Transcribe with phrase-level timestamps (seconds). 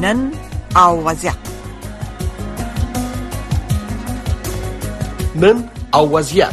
[0.00, 0.30] نن
[0.76, 1.36] او وضعیت
[5.36, 6.52] نن او وضعیت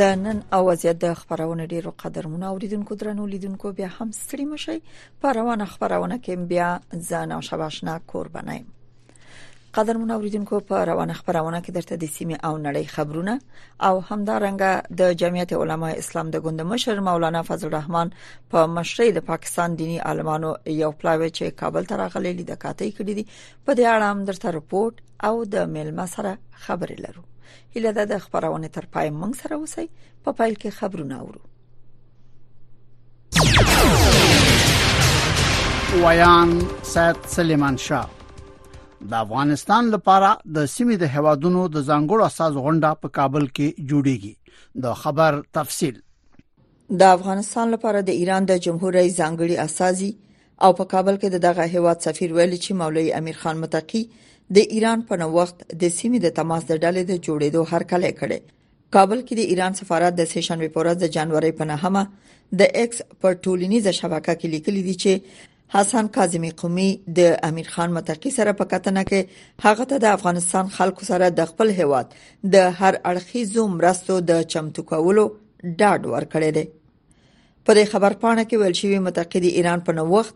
[0.00, 4.76] نن او وضعیت د خبرونه ډیرو قدرمنو اوریدونکو درنو لیدونکو بیا هم ستړي مشي
[5.20, 8.66] په روانه خبرونه کې بیا ځان او شباشنا قربانایم
[9.76, 13.32] قدرمن اوریدونکو په روانه خبرونه کې درته د سیمه او نړۍ خبرونه
[13.88, 18.12] او همدارنګه د جمعیت علما اسلام د ګوند مشر مولانا فضل الرحمن
[18.52, 23.18] په مشرۍ د پاکستان دینی عالمانو یو پلاوی چې کابل ته راغلی د کاتې کړی
[23.18, 23.26] دی
[23.66, 24.94] په دې اړه هم درته رپورت
[25.30, 27.22] او د میلم سره خبرې لرو
[27.76, 29.86] هله د خبرونه تر پای موږ سره اوسئ
[30.24, 31.42] په فایل کې خبرونه اورو
[36.06, 36.50] ویان
[36.96, 38.08] سید سلیمان شاه
[39.12, 44.80] د افغانستان لپاره د سیمې د هوادونو د ځنګړو اساس غونډه په کابل کې جوړیږي
[44.84, 45.98] د خبر تفصيل
[47.02, 50.10] د افغانستان لپاره د ایران د جمهور رئیس ځنګړي اساسي
[50.66, 54.02] او په کابل کې دغه هواد سفیر ویلي چې مولوي امیر خان متقي
[54.58, 58.52] د ایران په نو وخت د سیمې د تماس د ډلې د جوړېدو هرکله کړي
[58.98, 63.34] کابل کې د ایران سفارت د سیشن وپورز د جنوري په نهمه د ایکس پر
[63.46, 68.64] ټولنیزه شبکه کې لیکلي دي چې حسن کاظمی قومي د امیر خان متقی سره په
[68.72, 72.14] کتنه کې هغه ته د افغانستان خلکو سره د خپل هیواد
[72.54, 75.24] د هر اړخیزو مرستو د چمتو کولو
[75.80, 76.64] ډاډ ورکړی دی
[77.64, 80.34] په دې خبر پاڼه کې ویل شوی متقی د ایران په نو وخت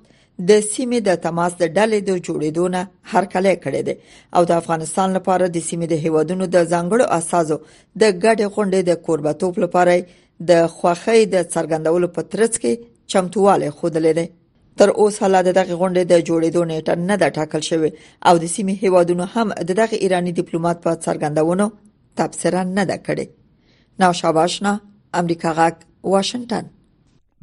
[0.51, 2.83] د سیمې د تماس د ډلې د جوړېدو نه
[3.15, 3.95] هرکلی کړی دی
[4.37, 7.57] او د افغانستان لپاره د سیمې د هیوادونو د ځانګړو اساسو
[8.03, 9.97] د ګډې غونډې د قربتوب لپاره
[10.51, 14.27] د خوخۍ د څرګندولو په ترڅ کې چمتووالی خوده لري
[14.79, 17.89] تر اوسه لا دغه غونډې د جوړېدو نیټه نه ده ټاکل شوې
[18.29, 21.67] او د سیمې هیوادونو هم دغه ایرانی ډیپلوماټ په څرګندونو
[22.21, 24.75] تبصره نه ده کړې نو شاباشنا
[25.23, 25.83] امریکا غاک
[26.13, 26.71] واشنگټن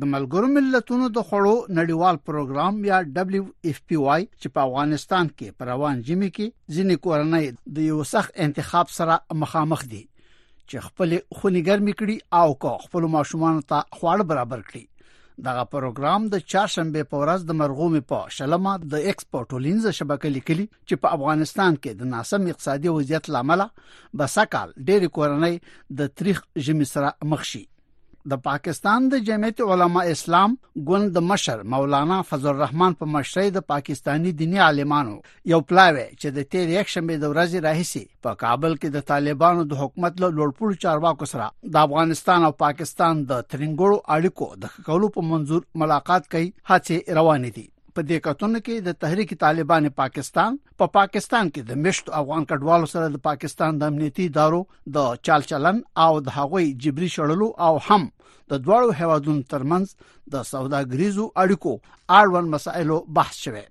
[0.04, 3.44] د ملګرو ملتونو د خړو نړیوال پروګرام یا دبليو
[3.74, 8.10] اف پی واي چې په افغانستان کې پر روان جمی کې ځینې کورنۍ د یو
[8.16, 13.82] سخت انتخاب سره مخامخ دي چې خپل خونی ګرمي کړي او کو خپل ماشومان ته
[13.94, 14.88] خواړه برابر کړي
[15.44, 20.66] دغه پروګرام د چاشنبه په ورځ د مرغومي په شلمه د ایکسپورټ لینز شبکې لیکلي
[20.88, 23.64] چې په افغانستان کې د ناسم اقتصادي وضعیت لامل
[24.24, 25.56] بسکال ډېری کورنۍ
[26.00, 27.64] د تاریخ جمی سره مخ شي
[28.32, 30.54] د پاکستان د جمعیت علما اسلام
[30.86, 35.14] ګوند د مشر مولانا فضل الرحمن په مشرۍ د پاکستانی دینی عالمانو
[35.52, 39.68] یو پلاوی چې د تیر یک شنبه د ورځې راهسي په کابل کې د طالبانو
[39.76, 45.12] د حکومت له لوړپوړو چارواکو سره د افغانستان او پاکستان د ترنګړو اړیکو د خلکو
[45.22, 47.66] په منزور ملاقات کوي هڅه روانې دي
[47.98, 52.48] په دې کتون کې د تحریک طالبان پاکستان په پا پاکستان کې د مشت افغان
[52.50, 54.60] کډوالو سره د پاکستان د امنیتي ادارو
[54.98, 58.04] د چال چلن او د هغوی جبري شړلو او هم
[58.54, 61.74] د دواړو هوادونو ترمنځ د سوداګریزو اړیکو
[62.20, 63.64] اړوند مسایلو بحث شوه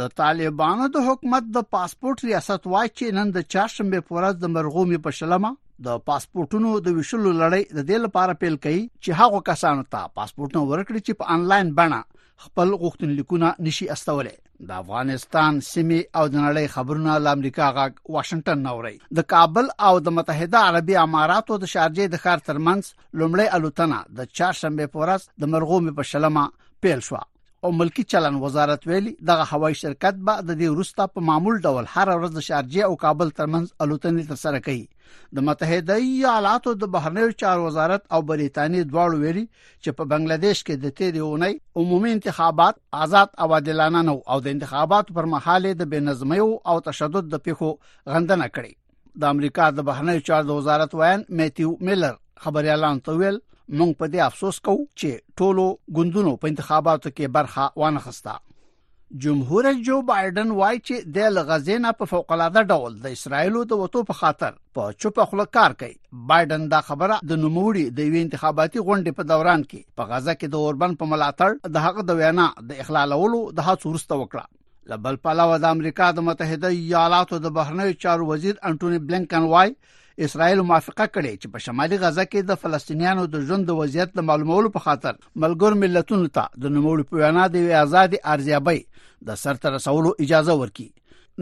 [0.00, 5.00] د طالبانو د حکومت د پاسپورت ریاست وايي چې نن د چاشمې پورز د مرغومي
[5.08, 5.54] په شلمه
[5.88, 10.64] د پاسپورتونو د ویشلو لړۍ د دې لپاره پیل کړي چې هغه کسانو ته پاسپورتونه
[10.74, 12.04] ورکړي چې په انلاین بڼه
[12.44, 14.34] خپل غوښتنلیکونه نشي استولې
[14.68, 19.94] د افغانستان سیمه او د نړۍ خبرونه له امریکا غاک واشنگټن نوري د کابل او
[20.04, 22.82] د متحده عربی اماراتو د شارجې د خار ترمنځ
[23.18, 26.44] لومړی الوتنه د چهارشنبه پورز د مرغومي په شلمه
[26.82, 27.22] پیل شوه
[27.64, 31.86] او ملکی چلن وزارت ویلي دغه هوایي شرکت به د دې وروسته په معمول ډول
[31.92, 37.32] هر ورځ د شارجه او کابل ترمنځ الوتنې ترسره کوي د متحده ایالاتو د بهرنیو
[37.44, 41.54] چارو وزارت او بریتانی دواړو ویلي چې په بنگلاديش کې د تیرې اونۍ
[41.84, 47.32] عمومي انتخابات آزاد او عادلانه نو او د انتخاباتو پر مهال د بنظمۍ او تشدد
[47.36, 47.72] د پیښو
[48.18, 52.14] غندنه کړې د امریکا د بهرنیو چارو وزارت وین میتیو میلر
[52.46, 53.42] خبري اعلان تویل
[53.72, 55.64] مونږ په دې افسوس کوو چې ټولو
[55.98, 58.34] ګوندونو په انتخاباتو کې برخه وانه خسته
[59.24, 63.80] جمهور رئیس جو بایدن وایي چې د غزینا په فوق العاده ډول د اسرایلو د
[63.82, 65.94] وټو په خاطر په چوپ خلک کار کوي
[66.32, 70.54] بایدن دا خبره د نوموړي د یو انتخاباتي غونډې په دوران کې په غزا کې
[70.56, 75.16] د اوربن په ملاتړ د حق د وینا د اخلالولو د هڅو ورسته وکړه لبل
[75.26, 79.76] پلاو د امریکا د متحده ایالاتو د بهرنیو چارو وزیر انټونی بلنکن وایي
[80.22, 84.26] اسرائیل موافقه کړې چې په شمالي غزه کې د فلسطینیانو د ژوند د وضعیت د
[84.26, 85.14] معلومولو په خاطر
[85.44, 88.78] ملګر ملتونو ته د نوموړي په وینا د آزادي ارزیابي
[89.30, 90.90] د سرتر رسولو اجازه ورکړي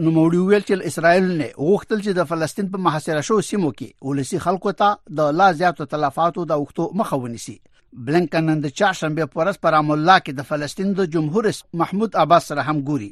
[0.05, 4.41] نوموړي ویل چې اسرائیل نه غوښتل چې د فلسطین په محاصره شو سیمو کې ولسی
[4.47, 7.57] خلکو ته د لا زیاتو تلفاتو د وختو مخه ونیسي
[8.05, 12.47] بلنکن نن د چهارشنبه پورس پر امولا کې د فلسطین د جمهور رئیس محمود عباس
[12.51, 13.09] سره هم ګوري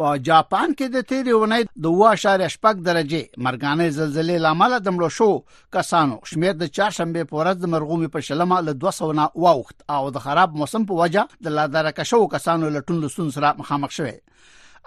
[0.00, 5.28] په جاپان کې د تیرې اونۍ 2.8 درجه مرګانه زلزلې لامل د مړو شو
[5.76, 10.00] کسانو شمیر د چهارشنبه په ورځ د مرغومي په شلمه له 200 نه واوخت او
[10.16, 14.14] د خراب موسم په وجه د لادرکه شو کسانو لټون لسون سره مخامخ شوه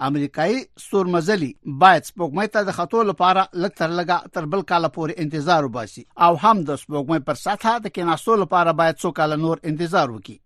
[0.07, 1.51] امریکایي سورمزلي
[1.83, 6.31] باید سپوږمۍ ته د خطو لپاره لکتر لګا تر بل کال پورې انتظار وباسي او
[6.45, 10.39] هم د سپوږمۍ پر سطح د کیناستو لپاره باید څو کال نور انتظار وکړي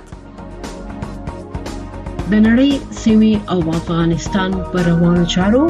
[2.30, 2.70] د نړۍ
[3.02, 5.64] سیمې او افغانستان پر روانو چارو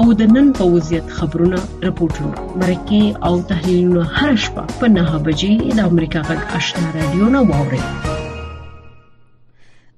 [0.00, 2.34] او د نن په وضعیت خبرونه رپورټونه
[2.64, 7.82] مرکه او تحلیلونه هر شپه په 9 بجې د امریکا غږ آشنا رادیو نه واوري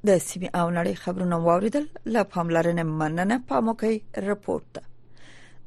[0.07, 1.85] د سیمې او نړۍ خبرونه واوریدل
[2.17, 3.95] لا پاملرنه مننه پاموکي
[4.31, 4.83] رپورټ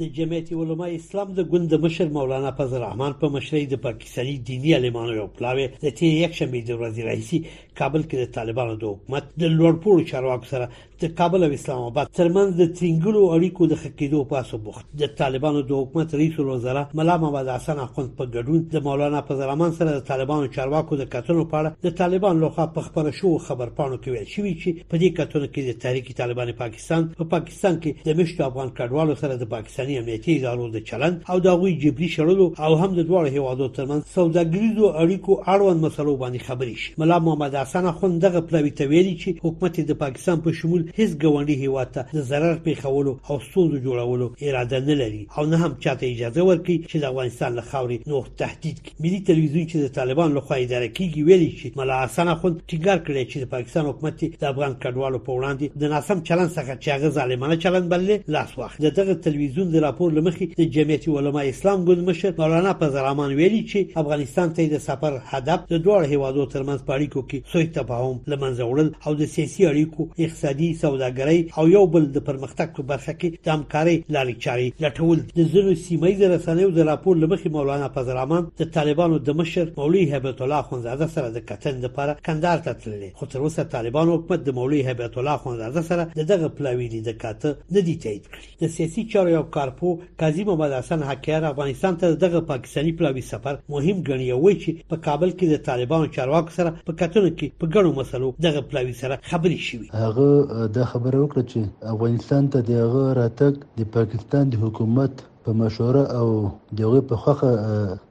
[0.00, 4.70] د جمعیت علماء اسلام د ګوند مشر مولانا فضل الرحمن په مشرۍ د پاکستاني دینی
[4.78, 7.38] علمانو یو پلاوی د تیر یک شنبه د ورځې راهیسي
[7.80, 10.66] کابل کې د طالبانو د حکومت د لوړپوړو چارواکو سره
[11.02, 15.04] د کابل او اسلام آباد ترمنځ د ترنګلو اړیکو د خکېدو په اساس بوخت د
[15.20, 19.90] طالبانو د حکومت رئیس الوزرا ملا محمد حسن اخوند په ګډون د مولانا فضلالرحمن سره
[19.96, 23.98] د طالبانو چارواکو د کتنو په اړه د طالبان لوخه په خبره شو خبر پاڼو
[24.00, 27.78] کې ویل شوی چې په دې کتنو کې د تحریک طالبان پاکستان په پا پاکستان
[27.82, 31.72] کې د مشت افغان کډوالو سره د پاکستاني امنیتي ادارو د چلند او د غوي
[31.86, 37.00] جبري شړلو او هم د دوه هیوادو ترمنځ سوداګریزو اړیکو اړوند مسلو باندې خبرې شي
[37.04, 41.10] ملا محمد حسن اخوند دغه پلاوی ته ویلي چې حکومت د پاکستان په شمول هیڅ
[41.24, 45.74] ګوندي هیواد ته د ضرر پیښولو او ستونزو جوړولو اراده نه لري او نه هم
[45.86, 49.92] چاته اجازه ورکړي چې د افغانستان له خاورې نور تهدید کړي ملي تلویزیون چې د
[49.98, 53.86] طالبان له خوا اداره کیږي ویلي چې ملا حسن اخوند ټینګار کړی چې د پاکستان
[53.90, 58.16] حکومت د افغان کډوالو په وړاندې د ناسم چلند څخه چې هغه ظالمانه چلند بللې
[58.38, 62.98] لاس واخلي دغه تلویزیون د راپور لمخې د جمعیت علما اسلام ګوند مشر مولانا فضل
[63.04, 67.72] الرحمن ویلي چې افغانستان ته د سفر هدف د دوه هیوادو ترمنځ اړیکو کې سوی
[67.82, 72.82] تفاهم لمنځه وړل او د سیاسي اړیکو اقتصادي سوداګرۍ او یو بل د پرمختګ په
[72.90, 77.48] برخه کې د همکارۍ لارې چارې لټول د زړو سیمې د رسنیو د راپور لمخې
[77.56, 82.58] مولانا فضلرحمن د طالبانو د مشر مولوی هیبت الله خونزاده سره د کتن لپاره کندهار
[82.66, 86.48] ته تللی خو تر اوسه طالبان حکومت د مولوی هیبت الله خونزاده سره د دغه
[86.60, 89.88] پلاوی د کاته نه دی تایید کړی د سیاسي چارو یو کارپو
[90.22, 95.04] قاضي محمد حسن حکیار افغانستان ته دغه پاکستاني پلاوی سفر مهم ګڼي وای چې په
[95.10, 98.94] کابل کې د طالبانو چارواکو سره په کتنو کې کې په ګڼو مسلو دغه پلاوی
[99.02, 100.28] سره خبرې شوې هغه
[100.76, 101.60] د خبره وکړه چې
[101.94, 105.14] افغانستان ته دغه راتګ د پاکستان د حکومت
[105.48, 106.28] په مشوره او
[106.74, 107.50] د هغوی په خوښه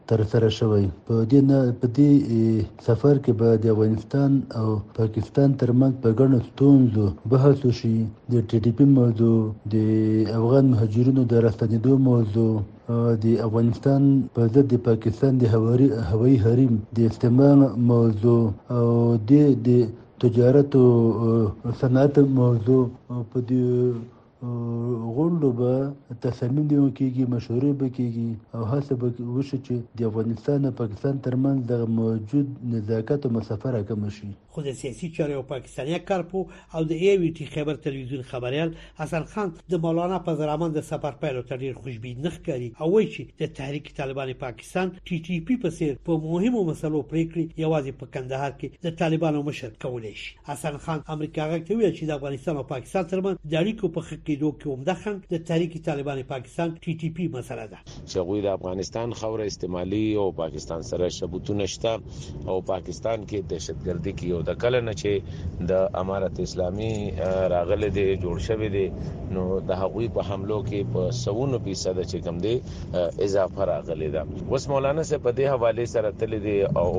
[0.10, 2.12] ترسره شوی په دې نه په دې
[2.88, 4.67] سفر کې به د افغانستان او
[5.00, 7.98] پاکستان ترمنځ په ګڼو ستونزو بحث وشي
[8.32, 9.39] د ټي ټي پي موضوع
[9.75, 9.77] د
[10.39, 12.53] افغان مهاجرینو د راستنېدو موضوع
[13.25, 14.01] د افغانستان
[14.36, 15.44] په ضد د پاکستان د
[16.12, 17.58] هوایي حریم د استعمال
[17.91, 18.44] موضوع
[18.77, 18.86] او
[19.63, 19.72] د
[20.24, 20.89] تجارت او
[21.79, 22.84] صنعت موضوع
[23.29, 23.65] په دې
[24.41, 30.65] غونډو به تصمیم نیول کېږي مشورې به کېږي او هڅه به وشي چې د افغانستان
[30.65, 35.44] او پاکستان ترمنځ د موجود نزاکت او مسافه راکم شي خو د سیاسي چارې او
[35.53, 40.77] پاکستاني کارپو او د ایوي ټي خبر تلویزیون خبريال حسن خان د مولانا په زرامن
[40.77, 44.94] د سفر پیلو ته ډیر خوشبین نه ښکاري او وایي چې د تحریک طالبان پاکستان
[45.10, 49.44] ټي ټي پی په څیر په مهمو مسلو پریکړې یوازې په کندهار کې د طالبانو
[49.50, 53.51] مشر کولای شي حسن خان امریکا غږ ته ویل چې د افغانستان او پاکستان ترمنځ
[53.53, 57.66] د اړیکو په کېدو کې عمده خنډ د تحریک طالبان پاکستان ټي ټي پی مسله
[57.74, 61.94] ده چې غوی د افغانستان خوره استعمالي او پاکستان سره شبوتونه شته
[62.52, 66.92] او پاکستان کې دهشتګردي کې یو د کلن چې د امارت اسلامي
[67.56, 68.86] راغله دي جوړ شوی دي
[69.38, 72.56] نو د هغوی په حملو کې په سونو فیصد چې کم دي
[73.30, 76.90] اضافه راغله ده وس مولانا سه په دې حواله سره تل دي او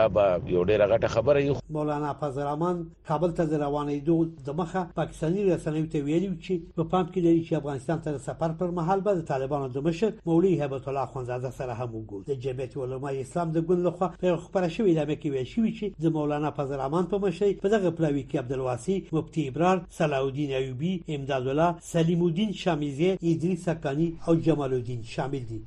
[0.01, 4.59] دا به یو ډیره غټه خبره یو مولانا فضل الرحمن کابل ته روانې دوه د
[4.63, 8.73] مخه پاکستانی رسنیو ته ویلي چې په پام کې لري چې افغانستان ته سفر پر
[8.79, 12.77] مهال به د طالبانو د مشر مولوی هبت الله خانزاده سره هم وګوري د جمعیت
[12.87, 16.51] علما اسلام د ګوند لخوا په خبره شوې ده کې ویل شوې چې د مولانا
[16.59, 21.49] فضل الرحمن په مشرۍ په دغه پلاوي کې عبدالواسي مفتي ابرار صلاح الدین ایوبی امداد
[21.55, 25.63] الله سلیم الدین شامیزه ادریس حقانی او جمال الدین شامل دي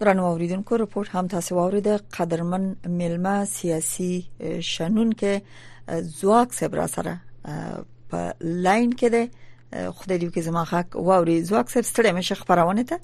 [0.00, 4.12] درنو اوریدونکو رپورت هم تاسو اوریده قدرمن ملما سیاسي
[4.74, 7.20] شنن کې زواک صبر سره
[8.12, 8.20] په
[8.66, 9.22] لاين کې ده
[10.00, 12.96] خدای دې وکړي زما حق واوري زو اکثر ستړي مشه خبرونه ته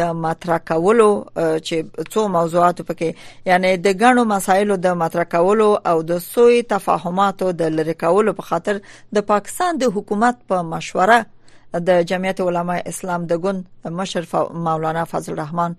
[0.00, 1.08] د مطرح کولو
[1.38, 7.50] چې څو موضوعات پکې یعنی د غنو مسایلو د مطرح کولو او د سوی تفاهماتو
[7.62, 8.80] د لری کولو په خاطر
[9.18, 11.26] د پاکستان د حکومت په مشوره
[11.92, 14.28] د جمعیت علما اسلام د ګوند مشر
[14.68, 15.72] مولانا فضل الرحمن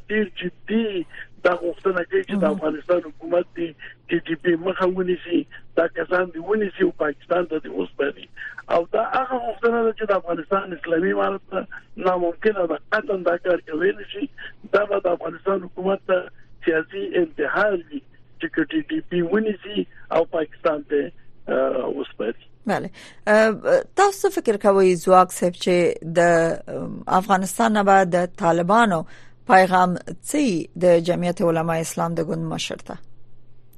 [22.77, 22.89] خوشاله
[23.95, 25.73] تاسو فکر کوئ ځواک صاحب چې
[26.19, 26.21] د
[27.19, 28.99] افغانستان نه بعد د طالبانو
[29.51, 30.43] پیغام څه
[30.85, 32.95] د جمعیت علما اسلام د ګوند مشر ته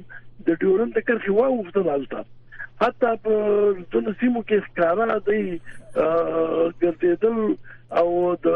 [0.47, 2.21] د ډیورن د کرخي واو په دالته
[2.85, 3.35] حتی په
[3.95, 5.43] دونه سیمو کې ښکارا دی
[6.85, 7.39] ګرځیدل
[8.05, 8.11] او
[8.49, 8.53] د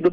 [0.00, 0.04] د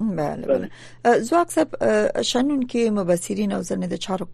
[0.00, 0.46] بله
[1.04, 1.68] بله زواک صاحب
[2.22, 4.26] شنن کې مبصرین او زنه د چارو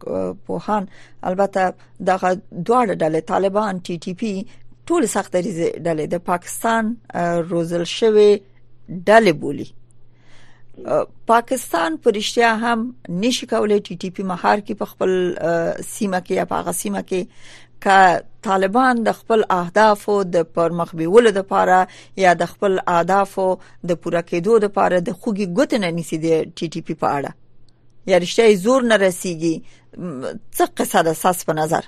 [0.46, 0.86] پوهان
[1.22, 1.72] البته
[2.06, 4.46] دغه دواړه ډلې طالبان ټي ټي پی
[4.86, 6.96] ټول سخت دریزه ډلې د پاکستان
[7.50, 8.40] روزل شوی
[9.08, 9.68] ډلې بولی
[11.26, 15.14] پاکستان پرشتیا هم نشي کولای ټي ټي پی مهار کې په خپل
[15.96, 17.26] سیمه کې یا په هغه سیمه کې
[17.84, 17.86] ک
[18.46, 21.78] طالبان د خپل اهدافو د پرمخ بیولو لپاره
[22.22, 23.46] یا د خپل اهدافو
[23.90, 27.30] د پوره کېدو لپاره د خوګي ګوتنه نسی دی ټي ټي پی په اړه
[28.12, 29.54] یا رښتیا زور نه رسیږي
[29.92, 31.82] څه قصه د ساس په نظر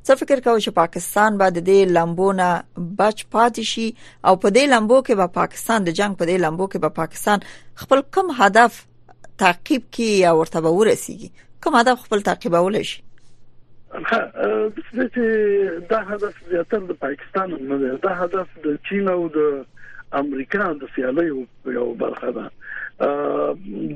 [0.06, 2.63] څه فکر کوي چې پاکستان بعد دې لمبونه
[3.04, 3.93] بچ پاتې شي
[4.26, 7.39] او په دې لمبو کې به پاکستان د جنگ په دې لمبو کې به پاکستان
[7.76, 8.86] خپل کم هدف
[9.41, 11.30] تعقیب کی یا ورته به ورسیږي
[11.65, 15.30] کوم هدف خپل تعقیبول شي چې
[15.93, 19.39] دا هدف زیاتره د پاکستان نه دی دا هدف د چین او د
[20.19, 21.25] امریکا د سیالۍ
[21.77, 22.45] یو برخه ده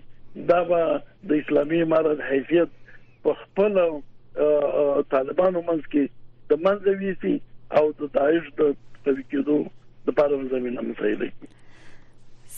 [0.50, 0.98] دا به
[1.32, 2.70] د اسلامي امارت حیثیت
[3.26, 3.78] په خپل
[5.14, 6.02] طالبانو منځ کې
[6.52, 7.34] د منځوي سي
[7.80, 8.72] او د داعش د
[9.08, 9.58] تفکیدو
[10.08, 11.22] د پاره زمينه مسایل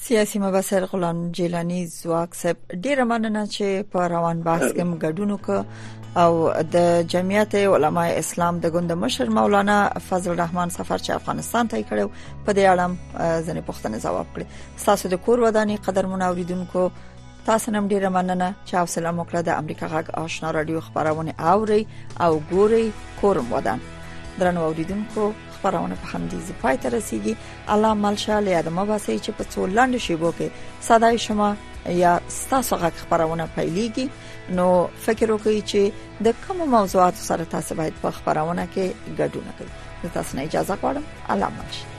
[0.06, 6.12] سیاسي مبصر غلام جیلانی زواک صاحب ډیر مننه چې په روان بحث کې مګډون وک
[6.24, 11.82] او د جمعیت علماء اسلام د ګوند مشر مولانا فضل الرحمن سفر چې افغانستان ته
[11.88, 16.84] کړو په دې اړه ځنې پوښتنه جواب کړي تاسو د کور ودانې قدر منوریدونکو
[17.50, 21.82] تاسو نن ډیر مننه چې حوصله مو کړه د امریکا غږ آشنا رادیو خبرونه اوري
[22.20, 22.86] او ګوري
[23.24, 23.84] کورم ودان
[24.40, 27.34] درنو اوریدونکو خبرونه په همدې ځای ته رسیدي
[27.74, 30.48] الله ملشه لیدمه واسي چې په څو لاندې شیبو کې
[30.90, 31.48] صداي شما
[32.02, 34.06] یا ستاسو غږ خبرونه پیلېږي
[34.60, 34.66] نو
[35.08, 35.80] فکر وکړئ چې
[36.24, 38.84] د کوم موضوعاتو سره تاسو باید په خبرونه کې
[39.18, 39.70] ګډون وکړئ
[40.20, 41.95] تاسو نه اجازه غواړم الله ملشه